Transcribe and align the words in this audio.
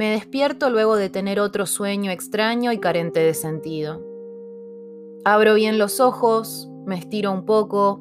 Me 0.00 0.12
despierto 0.12 0.70
luego 0.70 0.96
de 0.96 1.10
tener 1.10 1.40
otro 1.40 1.66
sueño 1.66 2.10
extraño 2.10 2.72
y 2.72 2.78
carente 2.78 3.20
de 3.20 3.34
sentido. 3.34 4.02
Abro 5.26 5.52
bien 5.52 5.76
los 5.76 6.00
ojos, 6.00 6.70
me 6.86 6.96
estiro 6.96 7.30
un 7.30 7.44
poco. 7.44 8.00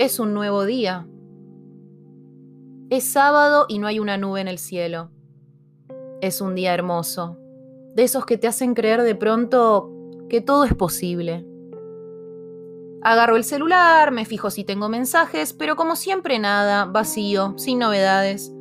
Es 0.00 0.18
un 0.18 0.34
nuevo 0.34 0.64
día. 0.64 1.06
Es 2.90 3.04
sábado 3.04 3.66
y 3.68 3.78
no 3.78 3.86
hay 3.86 4.00
una 4.00 4.16
nube 4.16 4.40
en 4.40 4.48
el 4.48 4.58
cielo. 4.58 5.12
Es 6.20 6.40
un 6.40 6.56
día 6.56 6.74
hermoso, 6.74 7.38
de 7.94 8.02
esos 8.02 8.26
que 8.26 8.36
te 8.36 8.48
hacen 8.48 8.74
creer 8.74 9.02
de 9.02 9.14
pronto 9.14 9.92
que 10.28 10.40
todo 10.40 10.64
es 10.64 10.74
posible. 10.74 11.46
Agarro 13.02 13.36
el 13.36 13.44
celular, 13.44 14.10
me 14.10 14.24
fijo 14.24 14.50
si 14.50 14.64
tengo 14.64 14.88
mensajes, 14.88 15.52
pero 15.52 15.76
como 15.76 15.94
siempre 15.94 16.40
nada, 16.40 16.86
vacío, 16.86 17.54
sin 17.56 17.78
novedades. 17.78 18.53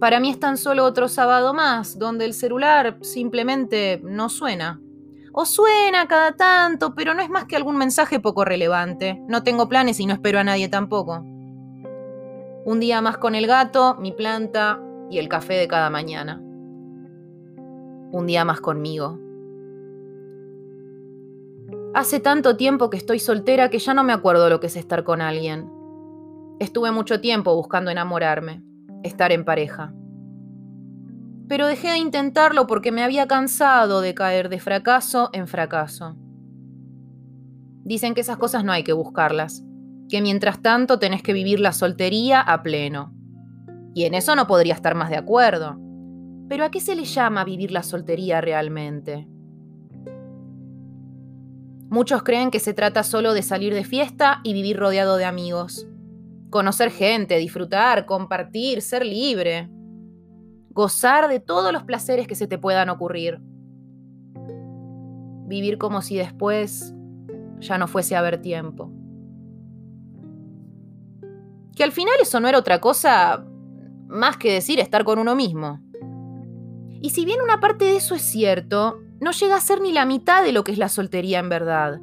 Para 0.00 0.20
mí 0.20 0.30
es 0.30 0.38
tan 0.38 0.56
solo 0.56 0.84
otro 0.84 1.08
sábado 1.08 1.52
más, 1.54 1.98
donde 1.98 2.24
el 2.24 2.32
celular 2.32 2.98
simplemente 3.00 4.00
no 4.04 4.28
suena. 4.28 4.80
O 5.32 5.44
suena 5.44 6.06
cada 6.06 6.32
tanto, 6.32 6.94
pero 6.94 7.14
no 7.14 7.22
es 7.22 7.30
más 7.30 7.46
que 7.46 7.56
algún 7.56 7.76
mensaje 7.76 8.20
poco 8.20 8.44
relevante. 8.44 9.20
No 9.26 9.42
tengo 9.42 9.68
planes 9.68 9.98
y 9.98 10.06
no 10.06 10.14
espero 10.14 10.38
a 10.38 10.44
nadie 10.44 10.68
tampoco. 10.68 11.24
Un 12.64 12.78
día 12.80 13.00
más 13.00 13.18
con 13.18 13.34
el 13.34 13.48
gato, 13.48 13.96
mi 13.98 14.12
planta 14.12 14.80
y 15.10 15.18
el 15.18 15.28
café 15.28 15.54
de 15.54 15.66
cada 15.66 15.90
mañana. 15.90 16.40
Un 18.12 18.24
día 18.26 18.44
más 18.44 18.60
conmigo. 18.60 19.18
Hace 21.92 22.20
tanto 22.20 22.56
tiempo 22.56 22.88
que 22.88 22.98
estoy 22.98 23.18
soltera 23.18 23.68
que 23.68 23.80
ya 23.80 23.94
no 23.94 24.04
me 24.04 24.12
acuerdo 24.12 24.48
lo 24.48 24.60
que 24.60 24.68
es 24.68 24.76
estar 24.76 25.02
con 25.02 25.20
alguien. 25.20 25.68
Estuve 26.60 26.92
mucho 26.92 27.20
tiempo 27.20 27.54
buscando 27.56 27.90
enamorarme 27.90 28.67
estar 29.02 29.32
en 29.32 29.44
pareja. 29.44 29.92
Pero 31.48 31.66
dejé 31.66 31.88
de 31.88 31.98
intentarlo 31.98 32.66
porque 32.66 32.92
me 32.92 33.02
había 33.02 33.26
cansado 33.26 34.00
de 34.00 34.14
caer 34.14 34.48
de 34.48 34.60
fracaso 34.60 35.30
en 35.32 35.48
fracaso. 35.48 36.16
Dicen 37.84 38.14
que 38.14 38.20
esas 38.20 38.36
cosas 38.36 38.64
no 38.64 38.72
hay 38.72 38.84
que 38.84 38.92
buscarlas, 38.92 39.64
que 40.10 40.20
mientras 40.20 40.60
tanto 40.60 40.98
tenés 40.98 41.22
que 41.22 41.32
vivir 41.32 41.58
la 41.58 41.72
soltería 41.72 42.40
a 42.40 42.62
pleno. 42.62 43.14
Y 43.94 44.04
en 44.04 44.14
eso 44.14 44.36
no 44.36 44.46
podría 44.46 44.74
estar 44.74 44.94
más 44.94 45.08
de 45.08 45.16
acuerdo. 45.16 45.78
Pero 46.48 46.64
¿a 46.64 46.70
qué 46.70 46.80
se 46.80 46.94
le 46.94 47.04
llama 47.04 47.44
vivir 47.44 47.72
la 47.72 47.82
soltería 47.82 48.40
realmente? 48.40 49.26
Muchos 51.90 52.22
creen 52.22 52.50
que 52.50 52.60
se 52.60 52.74
trata 52.74 53.02
solo 53.02 53.32
de 53.32 53.40
salir 53.40 53.72
de 53.72 53.84
fiesta 53.84 54.40
y 54.44 54.52
vivir 54.52 54.78
rodeado 54.78 55.16
de 55.16 55.24
amigos. 55.24 55.87
Conocer 56.50 56.90
gente, 56.90 57.36
disfrutar, 57.36 58.06
compartir, 58.06 58.80
ser 58.80 59.04
libre. 59.04 59.68
Gozar 60.70 61.28
de 61.28 61.40
todos 61.40 61.72
los 61.72 61.82
placeres 61.84 62.26
que 62.26 62.34
se 62.34 62.46
te 62.46 62.58
puedan 62.58 62.88
ocurrir. 62.88 63.40
Vivir 65.46 65.76
como 65.78 66.00
si 66.00 66.16
después 66.16 66.94
ya 67.58 67.76
no 67.76 67.88
fuese 67.88 68.16
a 68.16 68.20
haber 68.20 68.40
tiempo. 68.40 68.90
Que 71.74 71.84
al 71.84 71.92
final 71.92 72.14
eso 72.20 72.40
no 72.40 72.48
era 72.48 72.58
otra 72.58 72.80
cosa 72.80 73.44
más 74.08 74.36
que 74.36 74.52
decir 74.52 74.80
estar 74.80 75.04
con 75.04 75.18
uno 75.18 75.34
mismo. 75.34 75.80
Y 77.00 77.10
si 77.10 77.24
bien 77.24 77.40
una 77.42 77.60
parte 77.60 77.84
de 77.84 77.96
eso 77.96 78.14
es 78.14 78.22
cierto, 78.22 79.00
no 79.20 79.32
llega 79.32 79.56
a 79.56 79.60
ser 79.60 79.80
ni 79.80 79.92
la 79.92 80.06
mitad 80.06 80.42
de 80.42 80.52
lo 80.52 80.64
que 80.64 80.72
es 80.72 80.78
la 80.78 80.88
soltería 80.88 81.38
en 81.38 81.48
verdad. 81.48 82.00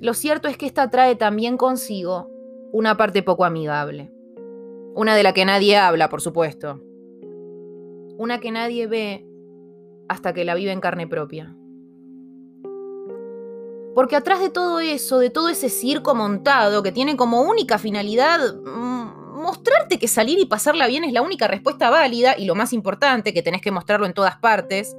Lo 0.00 0.14
cierto 0.14 0.48
es 0.48 0.56
que 0.56 0.66
esta 0.66 0.90
trae 0.90 1.16
también 1.16 1.56
consigo 1.56 2.31
una 2.72 2.96
parte 2.96 3.22
poco 3.22 3.44
amigable. 3.44 4.10
Una 4.94 5.14
de 5.14 5.22
la 5.22 5.32
que 5.32 5.44
nadie 5.44 5.76
habla, 5.76 6.08
por 6.08 6.20
supuesto. 6.20 6.80
Una 8.16 8.40
que 8.40 8.50
nadie 8.50 8.86
ve 8.86 9.26
hasta 10.08 10.32
que 10.32 10.44
la 10.44 10.54
vive 10.54 10.72
en 10.72 10.80
carne 10.80 11.06
propia. 11.06 11.54
Porque 13.94 14.16
atrás 14.16 14.40
de 14.40 14.48
todo 14.48 14.80
eso, 14.80 15.18
de 15.18 15.30
todo 15.30 15.50
ese 15.50 15.68
circo 15.68 16.14
montado 16.14 16.82
que 16.82 16.92
tiene 16.92 17.16
como 17.16 17.42
única 17.42 17.78
finalidad 17.78 18.38
mm, 18.54 19.40
mostrarte 19.42 19.98
que 19.98 20.08
salir 20.08 20.38
y 20.38 20.46
pasarla 20.46 20.86
bien 20.86 21.04
es 21.04 21.12
la 21.12 21.20
única 21.20 21.46
respuesta 21.46 21.90
válida 21.90 22.34
y 22.38 22.46
lo 22.46 22.54
más 22.54 22.72
importante, 22.72 23.34
que 23.34 23.42
tenés 23.42 23.60
que 23.60 23.70
mostrarlo 23.70 24.06
en 24.06 24.14
todas 24.14 24.38
partes, 24.38 24.96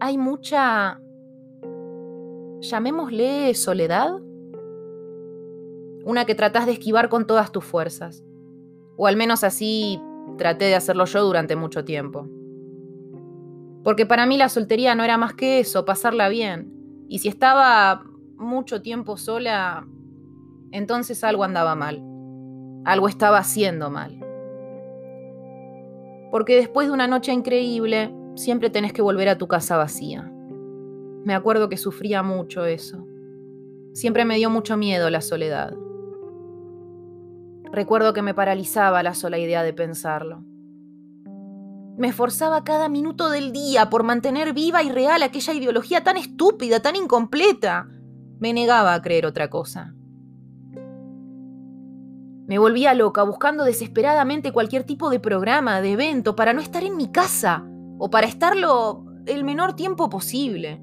hay 0.00 0.16
mucha, 0.16 0.98
llamémosle 2.60 3.54
soledad 3.54 4.12
una 6.04 6.24
que 6.24 6.34
tratás 6.34 6.66
de 6.66 6.72
esquivar 6.72 7.08
con 7.08 7.26
todas 7.26 7.52
tus 7.52 7.64
fuerzas. 7.64 8.24
O 8.96 9.06
al 9.06 9.16
menos 9.16 9.44
así 9.44 10.00
traté 10.38 10.66
de 10.66 10.74
hacerlo 10.74 11.04
yo 11.04 11.22
durante 11.24 11.56
mucho 11.56 11.84
tiempo. 11.84 12.28
Porque 13.82 14.06
para 14.06 14.26
mí 14.26 14.36
la 14.36 14.48
soltería 14.48 14.94
no 14.94 15.04
era 15.04 15.16
más 15.16 15.34
que 15.34 15.60
eso, 15.60 15.84
pasarla 15.84 16.28
bien. 16.28 16.72
Y 17.08 17.20
si 17.20 17.28
estaba 17.28 18.04
mucho 18.36 18.82
tiempo 18.82 19.16
sola, 19.16 19.86
entonces 20.70 21.24
algo 21.24 21.44
andaba 21.44 21.74
mal. 21.74 22.02
Algo 22.84 23.08
estaba 23.08 23.38
haciendo 23.38 23.90
mal. 23.90 24.18
Porque 26.30 26.56
después 26.56 26.86
de 26.86 26.94
una 26.94 27.08
noche 27.08 27.32
increíble, 27.32 28.14
siempre 28.36 28.70
tenés 28.70 28.92
que 28.92 29.02
volver 29.02 29.28
a 29.28 29.38
tu 29.38 29.48
casa 29.48 29.76
vacía. 29.76 30.30
Me 31.24 31.34
acuerdo 31.34 31.68
que 31.68 31.76
sufría 31.76 32.22
mucho 32.22 32.64
eso. 32.64 33.06
Siempre 33.92 34.24
me 34.24 34.36
dio 34.36 34.48
mucho 34.50 34.76
miedo 34.76 35.10
la 35.10 35.20
soledad. 35.20 35.74
Recuerdo 37.72 38.12
que 38.12 38.22
me 38.22 38.34
paralizaba 38.34 39.02
la 39.02 39.14
sola 39.14 39.38
idea 39.38 39.62
de 39.62 39.72
pensarlo. 39.72 40.42
Me 41.96 42.08
esforzaba 42.08 42.64
cada 42.64 42.88
minuto 42.88 43.30
del 43.30 43.52
día 43.52 43.90
por 43.90 44.02
mantener 44.02 44.54
viva 44.54 44.82
y 44.82 44.90
real 44.90 45.22
aquella 45.22 45.52
ideología 45.52 46.02
tan 46.02 46.16
estúpida, 46.16 46.80
tan 46.80 46.96
incompleta. 46.96 47.88
Me 48.38 48.52
negaba 48.52 48.94
a 48.94 49.02
creer 49.02 49.26
otra 49.26 49.50
cosa. 49.50 49.94
Me 52.46 52.58
volvía 52.58 52.94
loca 52.94 53.22
buscando 53.22 53.64
desesperadamente 53.64 54.50
cualquier 54.50 54.82
tipo 54.82 55.10
de 55.10 55.20
programa, 55.20 55.80
de 55.80 55.92
evento, 55.92 56.34
para 56.34 56.52
no 56.52 56.60
estar 56.60 56.82
en 56.82 56.96
mi 56.96 57.12
casa 57.12 57.64
o 57.98 58.10
para 58.10 58.26
estarlo 58.26 59.04
el 59.26 59.44
menor 59.44 59.76
tiempo 59.76 60.08
posible. 60.08 60.82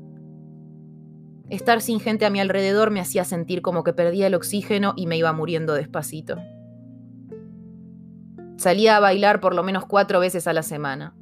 Estar 1.50 1.81
sin 1.81 2.00
gente 2.00 2.25
a 2.25 2.30
mi 2.30 2.40
alrededor 2.40 2.92
me 2.92 3.02
hacía 3.02 3.25
sentir 3.25 3.62
como 3.62 3.84
que 3.84 3.94
perdía 3.94 4.28
el 4.28 4.36
oxígeno 4.36 4.94
y 4.96 5.08
me 5.08 5.18
iba 5.18 5.34
muriendo 5.34 5.74
despacito. 5.74 6.38
Salía 8.57 8.97
a 8.97 9.00
bailar 9.00 9.40
por 9.40 9.53
lo 9.53 9.62
menos 9.62 9.85
cuatro 9.85 10.19
veces 10.19 10.47
a 10.47 10.53
la 10.53 10.63
semana. 10.63 11.16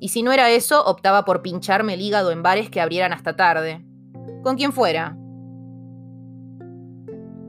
Y 0.00 0.08
si 0.08 0.24
no 0.24 0.32
era 0.32 0.50
eso, 0.50 0.84
optaba 0.84 1.24
por 1.24 1.40
pincharme 1.40 1.94
el 1.94 2.00
hígado 2.00 2.32
en 2.32 2.42
bares 2.42 2.70
que 2.70 2.80
abrieran 2.80 3.12
hasta 3.12 3.36
tarde. 3.36 3.86
Con 4.42 4.56
quien 4.56 4.72
fuera. 4.72 5.16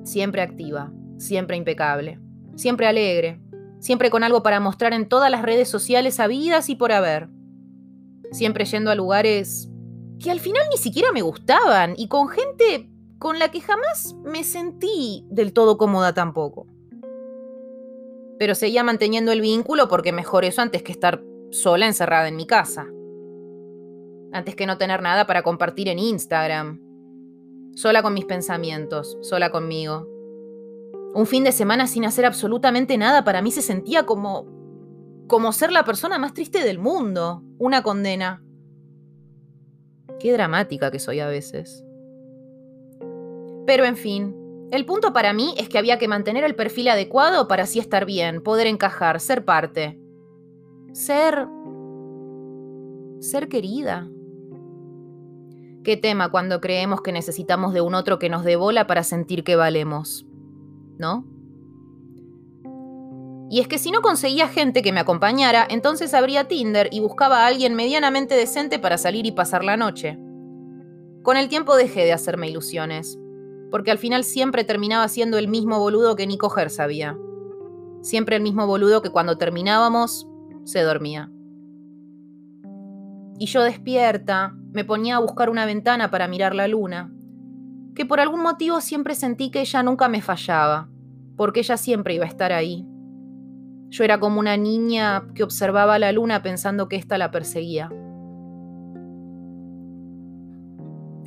Siempre 0.04 0.44
activa, 0.44 0.92
siempre 1.18 1.58
impecable, 1.58 2.20
siempre 2.56 2.86
alegre, 2.86 3.42
siempre 3.80 4.12
con 4.12 4.24
algo 4.24 4.44
para 4.44 4.60
mostrar 4.60 4.94
en 4.94 5.10
todas 5.10 5.32
las 5.32 5.42
redes 5.42 5.68
sociales 5.68 6.20
habidas 6.20 6.70
y 6.70 6.76
por 6.76 6.92
haber. 6.92 7.30
Siempre 8.32 8.66
yendo 8.66 8.92
a 8.92 8.96
lugares 8.96 9.70
que 10.20 10.30
al 10.30 10.40
final 10.40 10.64
ni 10.70 10.78
siquiera 10.78 11.12
me 11.12 11.24
gustaban 11.24 11.96
y 11.98 12.08
con 12.08 12.28
gente 12.28 12.92
con 13.18 13.40
la 13.40 13.50
que 13.50 13.62
jamás 13.62 14.16
me 14.24 14.44
sentí 14.44 15.26
del 15.32 15.54
todo 15.54 15.78
cómoda 15.78 16.14
tampoco 16.14 16.73
pero 18.44 18.56
seguía 18.56 18.84
manteniendo 18.84 19.32
el 19.32 19.40
vínculo 19.40 19.88
porque 19.88 20.12
mejor 20.12 20.44
eso 20.44 20.62
antes 20.62 20.84
que 20.84 20.92
estar 20.92 21.24
sola 21.50 21.88
encerrada 21.88 22.28
en 22.28 22.36
mi 22.36 22.46
casa. 22.46 22.88
Antes 24.34 24.54
que 24.58 24.66
no 24.66 24.78
tener 24.78 25.02
nada 25.02 25.26
para 25.26 25.44
compartir 25.44 25.88
en 25.88 25.98
Instagram. 25.98 26.82
Sola 27.74 28.04
con 28.04 28.14
mis 28.14 28.26
pensamientos, 28.26 29.18
sola 29.22 29.50
conmigo. 29.50 30.10
Un 31.16 31.26
fin 31.26 31.46
de 31.46 31.54
semana 31.54 31.88
sin 31.88 32.04
hacer 32.04 32.26
absolutamente 32.26 32.98
nada 32.98 33.24
para 33.24 33.42
mí 33.42 33.50
se 33.50 33.62
sentía 33.62 34.06
como 34.06 34.46
como 35.30 35.54
ser 35.54 35.72
la 35.72 35.86
persona 35.86 36.20
más 36.20 36.34
triste 36.34 36.66
del 36.66 36.80
mundo, 36.80 37.44
una 37.60 37.82
condena. 37.82 38.44
Qué 40.20 40.34
dramática 40.34 40.92
que 40.92 41.00
soy 41.00 41.22
a 41.22 41.28
veces. 41.28 41.86
Pero 43.66 43.86
en 43.86 43.96
fin, 43.96 44.36
el 44.74 44.88
punto 44.88 45.14
para 45.14 45.34
mí 45.34 45.54
es 45.60 45.70
que 45.70 45.78
había 45.78 46.00
que 46.00 46.08
mantener 46.08 46.44
el 46.44 46.56
perfil 46.56 46.88
adecuado 46.88 47.48
para 47.48 47.64
así 47.64 47.78
estar 47.78 48.06
bien, 48.06 48.42
poder 48.42 48.66
encajar, 48.66 49.20
ser 49.20 49.46
parte. 49.46 50.00
Ser... 50.94 51.48
ser 53.20 53.50
querida. 53.50 54.10
Qué 55.84 55.96
tema 55.96 56.32
cuando 56.32 56.60
creemos 56.60 57.02
que 57.02 57.12
necesitamos 57.12 57.76
de 57.76 57.82
un 57.82 57.94
otro 57.94 58.18
que 58.18 58.30
nos 58.30 58.44
dé 58.44 58.56
bola 58.56 58.88
para 58.88 59.04
sentir 59.04 59.44
que 59.44 59.56
valemos. 59.56 60.26
¿No? 60.98 61.28
Y 63.52 63.60
es 63.60 63.68
que 63.68 63.78
si 63.78 63.92
no 63.92 64.02
conseguía 64.02 64.48
gente 64.48 64.82
que 64.82 64.92
me 64.92 65.02
acompañara, 65.02 65.68
entonces 65.70 66.16
abría 66.16 66.48
Tinder 66.48 66.90
y 66.92 67.00
buscaba 67.00 67.44
a 67.44 67.48
alguien 67.48 67.76
medianamente 67.76 68.34
decente 68.34 68.80
para 68.80 68.98
salir 68.98 69.28
y 69.28 69.34
pasar 69.34 69.64
la 69.64 69.78
noche. 69.78 70.18
Con 71.22 71.38
el 71.38 71.48
tiempo 71.48 71.76
dejé 71.76 72.06
de 72.06 72.14
hacerme 72.14 72.50
ilusiones 72.50 73.20
porque 73.74 73.90
al 73.90 73.98
final 73.98 74.24
siempre 74.24 74.64
terminaba 74.64 75.08
siendo 75.08 75.40
el 75.40 75.48
mismo 75.48 75.80
boludo 75.80 76.16
que 76.16 76.28
ni 76.28 76.38
coger 76.38 76.70
sabía. 76.70 77.18
Siempre 78.04 78.36
el 78.36 78.44
mismo 78.44 78.68
boludo 78.68 79.02
que 79.02 79.10
cuando 79.10 79.40
terminábamos 79.40 80.28
se 80.64 80.84
dormía. 80.84 81.32
y 83.40 83.48
yo 83.48 83.64
despierta 83.64 84.56
me 84.74 84.86
ponía 84.86 85.16
a 85.16 85.20
buscar 85.20 85.50
una 85.50 85.66
ventana 85.66 86.12
para 86.12 86.28
mirar 86.28 86.54
la 86.54 86.68
luna, 86.68 87.12
que 87.96 88.06
por 88.06 88.20
algún 88.20 88.44
motivo 88.44 88.80
siempre 88.80 89.16
sentí 89.16 89.50
que 89.50 89.62
ella 89.62 89.82
nunca 89.82 90.08
me 90.08 90.22
fallaba, 90.22 90.88
porque 91.36 91.62
ella 91.62 91.76
siempre 91.76 92.14
iba 92.14 92.26
a 92.26 92.30
estar 92.30 92.52
ahí. 92.54 92.86
Yo 93.90 94.04
era 94.04 94.20
como 94.20 94.40
una 94.40 94.56
niña 94.56 95.24
que 95.34 95.42
observaba 95.42 95.98
la 95.98 96.12
luna 96.12 96.44
pensando 96.44 96.88
que 96.88 96.98
ésta 96.98 97.18
la 97.18 97.32
perseguía. 97.32 97.90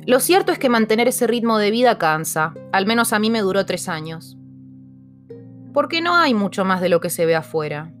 Lo 0.07 0.21
cierto 0.21 0.53
es 0.53 0.57
que 0.57 0.69
mantener 0.69 1.09
ese 1.09 1.27
ritmo 1.27 1.57
de 1.57 1.69
vida 1.69 1.97
cansa, 1.97 2.53
al 2.71 2.85
menos 2.85 3.11
a 3.11 3.19
mí 3.19 3.29
me 3.29 3.41
duró 3.41 3.65
tres 3.65 3.89
años. 3.89 4.37
Porque 5.73 5.99
no 5.99 6.15
hay 6.15 6.33
mucho 6.33 6.63
más 6.63 6.79
de 6.79 6.87
lo 6.87 7.01
que 7.01 7.09
se 7.09 7.25
ve 7.25 7.35
afuera. 7.35 7.93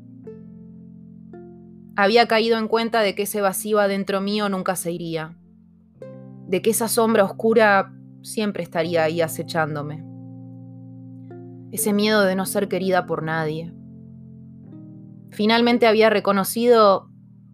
Había 1.97 2.25
caído 2.25 2.57
en 2.59 2.69
cuenta 2.69 3.01
de 3.01 3.13
que 3.13 3.23
ese 3.23 3.41
vacío 3.41 3.81
adentro 3.81 4.21
mío 4.21 4.47
nunca 4.47 4.77
se 4.77 4.93
iría, 4.93 5.35
de 6.47 6.61
que 6.61 6.69
esa 6.69 6.87
sombra 6.87 7.25
oscura 7.25 7.93
siempre 8.21 8.63
estaría 8.63 9.03
ahí 9.03 9.19
acechándome. 9.19 10.05
Ese 11.73 11.91
miedo 11.91 12.23
de 12.23 12.37
no 12.37 12.45
ser 12.45 12.69
querida 12.69 13.05
por 13.05 13.21
nadie. 13.21 13.73
Finalmente 15.31 15.87
había 15.87 16.09
reconocido 16.09 17.09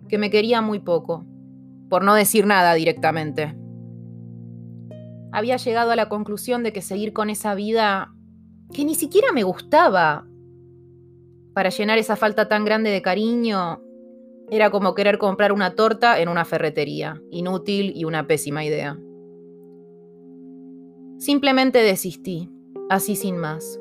que 0.07 0.19
me 0.19 0.29
quería 0.29 0.61
muy 0.61 0.77
poco, 0.77 1.25
por 1.89 2.03
no 2.03 2.13
decir 2.13 2.45
nada 2.45 2.75
directamente. 2.75 3.62
Había 5.33 5.57
llegado 5.57 5.91
a 5.91 5.95
la 5.95 6.07
conclusión 6.07 6.63
de 6.63 6.71
que 6.71 6.81
seguir 6.81 7.11
con 7.11 7.29
esa 7.29 7.55
vida 7.55 8.13
que 8.71 8.85
ni 8.85 8.95
siquiera 8.95 9.33
me 9.33 9.43
gustaba, 9.43 10.25
para 11.53 11.69
llenar 11.69 11.97
esa 11.99 12.15
falta 12.15 12.47
tan 12.47 12.65
grande 12.65 12.89
de 12.89 13.01
cariño, 13.01 13.81
era 14.49 14.71
como 14.71 14.95
querer 14.95 15.17
comprar 15.17 15.51
una 15.51 15.75
torta 15.75 16.19
en 16.19 16.29
una 16.29 16.45
ferretería, 16.45 17.21
inútil 17.31 17.93
y 17.95 18.05
una 18.05 18.27
pésima 18.27 18.65
idea. 18.65 18.99
Simplemente 21.17 21.79
desistí, 21.79 22.49
así 22.89 23.15
sin 23.15 23.37
más. 23.37 23.79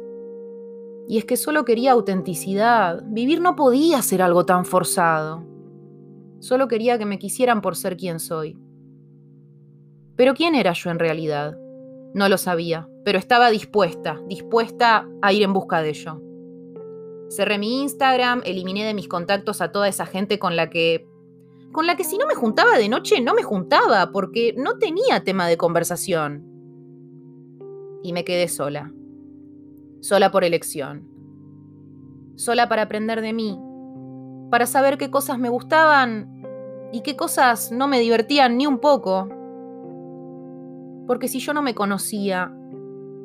Y 1.08 1.18
es 1.18 1.24
que 1.24 1.36
solo 1.36 1.64
quería 1.64 1.92
autenticidad. 1.92 3.02
Vivir 3.06 3.40
no 3.40 3.56
podía 3.56 4.00
ser 4.02 4.22
algo 4.22 4.46
tan 4.46 4.64
forzado. 4.64 5.44
Solo 6.38 6.68
quería 6.68 6.98
que 6.98 7.06
me 7.06 7.18
quisieran 7.18 7.60
por 7.60 7.74
ser 7.74 7.96
quien 7.96 8.20
soy. 8.20 8.61
Pero 10.22 10.34
¿quién 10.34 10.54
era 10.54 10.72
yo 10.72 10.88
en 10.92 11.00
realidad? 11.00 11.58
No 12.14 12.28
lo 12.28 12.38
sabía, 12.38 12.88
pero 13.04 13.18
estaba 13.18 13.50
dispuesta, 13.50 14.20
dispuesta 14.28 15.08
a 15.20 15.32
ir 15.32 15.42
en 15.42 15.52
busca 15.52 15.82
de 15.82 15.88
ello. 15.88 16.22
Cerré 17.28 17.58
mi 17.58 17.82
Instagram, 17.82 18.40
eliminé 18.44 18.84
de 18.84 18.94
mis 18.94 19.08
contactos 19.08 19.60
a 19.60 19.72
toda 19.72 19.88
esa 19.88 20.06
gente 20.06 20.38
con 20.38 20.54
la 20.54 20.70
que... 20.70 21.08
con 21.72 21.88
la 21.88 21.96
que 21.96 22.04
si 22.04 22.18
no 22.18 22.28
me 22.28 22.36
juntaba 22.36 22.78
de 22.78 22.88
noche 22.88 23.20
no 23.20 23.34
me 23.34 23.42
juntaba, 23.42 24.12
porque 24.12 24.54
no 24.56 24.78
tenía 24.78 25.24
tema 25.24 25.48
de 25.48 25.56
conversación. 25.56 26.46
Y 28.04 28.12
me 28.12 28.24
quedé 28.24 28.46
sola. 28.46 28.92
Sola 30.02 30.30
por 30.30 30.44
elección. 30.44 31.04
Sola 32.36 32.68
para 32.68 32.82
aprender 32.82 33.22
de 33.22 33.32
mí. 33.32 33.58
Para 34.52 34.66
saber 34.66 34.98
qué 34.98 35.10
cosas 35.10 35.40
me 35.40 35.48
gustaban 35.48 36.44
y 36.92 37.00
qué 37.00 37.16
cosas 37.16 37.72
no 37.72 37.88
me 37.88 37.98
divertían 37.98 38.56
ni 38.56 38.68
un 38.68 38.78
poco. 38.78 39.41
Porque 41.06 41.28
si 41.28 41.40
yo 41.40 41.52
no 41.52 41.62
me 41.62 41.74
conocía, 41.74 42.52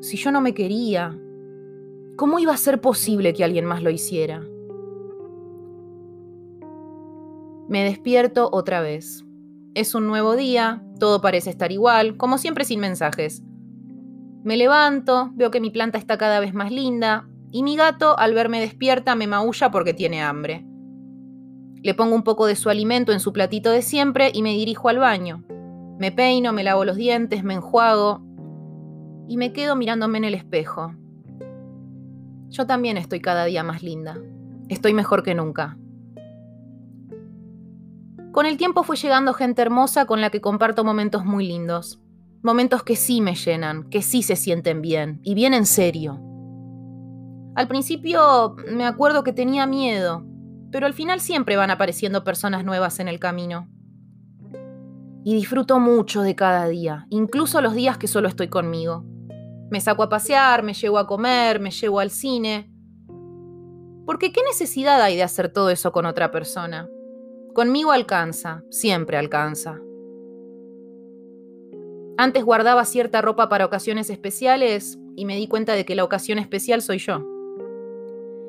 si 0.02 0.18
yo 0.18 0.32
no 0.32 0.42
me 0.42 0.54
quería, 0.54 1.18
¿Cómo 2.18 2.40
iba 2.40 2.52
a 2.52 2.58
ser 2.58 2.82
posible 2.82 3.32
que 3.34 3.44
alguien 3.44 3.66
más 3.66 3.84
lo 3.84 3.92
hiciera? 3.92 4.42
Me 7.70 7.84
despierto 7.84 8.50
otra 8.52 8.82
vez. 8.82 9.24
Es 9.76 9.94
un 9.94 10.08
nuevo 10.08 10.36
día, 10.36 10.84
todo 11.00 11.22
parece 11.22 11.52
estar 11.52 11.72
igual, 11.72 12.18
como 12.18 12.40
siempre 12.40 12.66
sin 12.66 12.80
mensajes. 12.80 13.44
Me 14.44 14.58
levanto, 14.58 15.30
veo 15.36 15.52
que 15.52 15.62
mi 15.62 15.70
planta 15.70 16.00
está 16.00 16.18
cada 16.18 16.40
vez 16.40 16.56
más 16.56 16.72
linda 16.72 17.30
y 17.52 17.62
mi 17.62 17.78
gato 17.78 18.18
al 18.18 18.34
verme 18.34 18.62
despierta 18.62 19.14
me 19.14 19.28
maulla 19.28 19.70
porque 19.70 19.94
tiene 19.94 20.24
hambre. 20.24 20.66
Le 21.84 21.94
pongo 21.94 22.16
un 22.16 22.24
poco 22.24 22.48
de 22.48 22.56
su 22.56 22.72
alimento 22.72 23.12
en 23.12 23.20
su 23.20 23.32
platito 23.32 23.70
de 23.70 23.84
siempre 23.84 24.32
y 24.34 24.42
me 24.42 24.54
dirijo 24.54 24.90
al 24.90 24.98
baño. 24.98 25.44
Me 26.00 26.12
peino, 26.12 26.54
me 26.54 26.64
lavo 26.64 26.86
los 26.86 26.96
dientes, 26.96 27.44
me 27.44 27.56
enjuago 27.56 28.22
y 29.28 29.38
me 29.38 29.52
quedo 29.52 29.76
mirándome 29.76 30.20
en 30.20 30.26
el 30.26 30.36
espejo. 30.36 30.94
Yo 32.50 32.66
también 32.66 32.98
estoy 32.98 33.20
cada 33.20 33.46
día 33.46 33.64
más 33.64 33.84
linda. 33.84 34.18
Estoy 34.70 34.94
mejor 34.94 35.24
que 35.24 35.36
nunca. 35.36 35.78
Con 38.32 38.46
el 38.46 38.58
tiempo 38.58 38.84
fue 38.84 38.96
llegando 38.96 39.34
gente 39.34 39.62
hermosa 39.62 40.06
con 40.06 40.22
la 40.22 40.30
que 40.30 40.42
comparto 40.42 40.84
momentos 40.84 41.26
muy 41.26 41.48
lindos. 41.48 42.00
Momentos 42.44 42.84
que 42.84 42.96
sí 42.96 43.20
me 43.20 43.34
llenan, 43.34 43.90
que 43.90 44.02
sí 44.02 44.22
se 44.22 44.36
sienten 44.36 44.82
bien, 44.82 45.20
y 45.24 45.34
bien 45.34 45.56
en 45.56 45.66
serio. 45.66 46.22
Al 47.56 47.68
principio 47.68 48.56
me 48.72 48.86
acuerdo 48.86 49.24
que 49.24 49.34
tenía 49.34 49.66
miedo, 49.66 50.24
pero 50.72 50.86
al 50.86 50.94
final 50.94 51.20
siempre 51.20 51.56
van 51.56 51.72
apareciendo 51.72 52.24
personas 52.24 52.64
nuevas 52.64 53.00
en 53.00 53.08
el 53.08 53.20
camino. 53.20 53.68
Y 55.28 55.34
disfruto 55.34 55.78
mucho 55.82 56.22
de 56.22 56.36
cada 56.36 56.70
día, 56.70 57.06
incluso 57.10 57.60
los 57.60 57.74
días 57.74 57.98
que 57.98 58.08
solo 58.08 58.30
estoy 58.30 58.48
conmigo. 58.48 59.04
Me 59.70 59.82
saco 59.82 60.04
a 60.04 60.08
pasear, 60.08 60.64
me 60.64 60.74
llevo 60.74 61.00
a 61.00 61.06
comer, 61.06 61.60
me 61.60 61.70
llevo 61.70 62.00
al 62.00 62.12
cine. 62.12 62.72
Porque 64.06 64.32
¿qué 64.32 64.42
necesidad 64.44 65.02
hay 65.02 65.18
de 65.18 65.24
hacer 65.24 65.52
todo 65.52 65.70
eso 65.70 65.92
con 65.92 66.06
otra 66.06 66.32
persona? 66.32 66.88
Conmigo 67.54 67.92
alcanza, 67.92 68.64
siempre 68.70 69.18
alcanza. 69.18 69.82
Antes 72.18 72.46
guardaba 72.46 72.86
cierta 72.86 73.22
ropa 73.22 73.50
para 73.50 73.66
ocasiones 73.66 74.10
especiales 74.10 74.98
y 75.18 75.26
me 75.26 75.36
di 75.36 75.50
cuenta 75.50 75.74
de 75.74 75.84
que 75.84 75.96
la 75.96 76.06
ocasión 76.06 76.40
especial 76.40 76.82
soy 76.82 77.00
yo. 77.00 77.22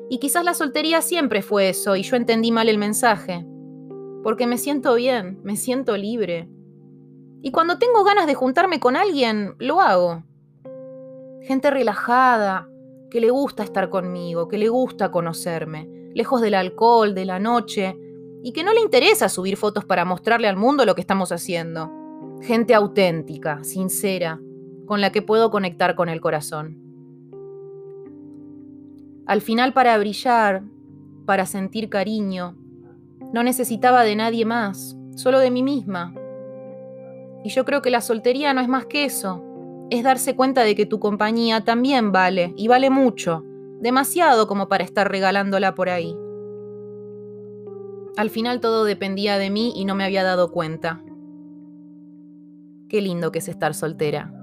Y 0.09 0.19
quizás 0.19 0.45
la 0.45 0.53
soltería 0.53 1.01
siempre 1.01 1.41
fue 1.41 1.67
eso 1.67 1.97
y 1.97 2.03
yo 2.03 2.15
entendí 2.15 2.53
mal 2.53 2.69
el 2.69 2.77
mensaje. 2.77 3.45
Porque 4.23 4.47
me 4.47 4.57
siento 4.57 4.95
bien, 4.95 5.41
me 5.43 5.57
siento 5.57 5.97
libre. 5.97 6.47
Y 7.41 7.51
cuando 7.51 7.77
tengo 7.77 8.03
ganas 8.03 8.27
de 8.27 8.35
juntarme 8.35 8.79
con 8.79 8.95
alguien, 8.95 9.55
lo 9.59 9.79
hago. 9.79 10.23
Gente 11.43 11.71
relajada, 11.71 12.69
que 13.09 13.21
le 13.21 13.29
gusta 13.31 13.63
estar 13.63 13.89
conmigo, 13.89 14.47
que 14.47 14.57
le 14.57 14.69
gusta 14.69 15.11
conocerme, 15.11 15.89
lejos 16.13 16.41
del 16.41 16.53
alcohol, 16.53 17.15
de 17.15 17.25
la 17.25 17.39
noche, 17.39 17.97
y 18.43 18.53
que 18.53 18.63
no 18.63 18.73
le 18.73 18.81
interesa 18.81 19.29
subir 19.29 19.57
fotos 19.57 19.85
para 19.85 20.05
mostrarle 20.05 20.47
al 20.47 20.55
mundo 20.55 20.85
lo 20.85 20.95
que 20.95 21.01
estamos 21.01 21.31
haciendo. 21.31 21.91
Gente 22.41 22.73
auténtica, 22.73 23.63
sincera, 23.63 24.39
con 24.85 25.01
la 25.01 25.11
que 25.11 25.21
puedo 25.21 25.49
conectar 25.49 25.95
con 25.95 26.09
el 26.09 26.21
corazón. 26.21 26.77
Al 29.25 29.41
final 29.41 29.73
para 29.73 29.97
brillar, 29.97 30.63
para 31.25 31.45
sentir 31.45 31.89
cariño, 31.89 32.55
no 33.33 33.43
necesitaba 33.43 34.03
de 34.03 34.15
nadie 34.15 34.45
más, 34.45 34.97
solo 35.15 35.39
de 35.39 35.51
mí 35.51 35.61
misma. 35.61 36.15
Y 37.43 37.49
yo 37.49 37.65
creo 37.65 37.81
que 37.81 37.89
la 37.89 38.01
soltería 38.01 38.53
no 38.53 38.61
es 38.61 38.67
más 38.67 38.85
que 38.85 39.05
eso, 39.05 39.43
es 39.89 40.03
darse 40.03 40.35
cuenta 40.35 40.63
de 40.63 40.75
que 40.75 40.85
tu 40.85 40.99
compañía 40.99 41.63
también 41.63 42.11
vale, 42.11 42.53
y 42.57 42.67
vale 42.67 42.89
mucho, 42.89 43.43
demasiado 43.79 44.47
como 44.47 44.67
para 44.67 44.83
estar 44.83 45.09
regalándola 45.09 45.73
por 45.73 45.89
ahí. 45.89 46.15
Al 48.17 48.29
final 48.29 48.59
todo 48.59 48.83
dependía 48.83 49.37
de 49.37 49.49
mí 49.49 49.73
y 49.75 49.85
no 49.85 49.95
me 49.95 50.03
había 50.03 50.23
dado 50.23 50.51
cuenta. 50.51 51.01
Qué 52.89 53.01
lindo 53.01 53.31
que 53.31 53.39
es 53.39 53.47
estar 53.47 53.73
soltera. 53.73 54.38